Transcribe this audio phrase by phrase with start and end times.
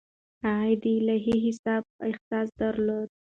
[0.45, 3.09] هغه د الهي حساب احساس درلود.